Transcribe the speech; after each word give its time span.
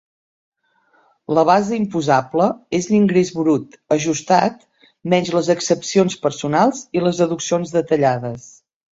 La 1.37 1.41
base 1.47 1.73
imposable 1.81 2.47
és 2.77 2.87
l'ingrés 2.93 3.29
brut 3.35 3.77
ajustat 3.95 4.63
menys 5.15 5.29
les 5.35 5.49
exempcions 5.55 6.15
personals 6.23 6.81
i 7.01 7.05
les 7.09 7.21
deduccions 7.25 7.75
detallades. 7.77 8.49